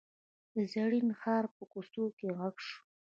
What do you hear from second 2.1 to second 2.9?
کې غږ شو.